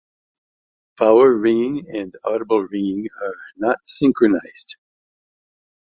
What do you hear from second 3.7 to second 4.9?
synchronized.